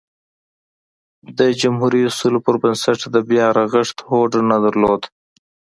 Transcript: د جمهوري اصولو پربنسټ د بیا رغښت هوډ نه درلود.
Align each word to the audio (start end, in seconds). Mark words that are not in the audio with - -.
د 1.37 1.39
جمهوري 1.61 2.01
اصولو 2.09 2.39
پربنسټ 2.45 2.99
د 3.13 3.17
بیا 3.29 3.45
رغښت 3.57 3.97
هوډ 4.09 4.31
نه 4.49 4.57
درلود. 4.65 5.01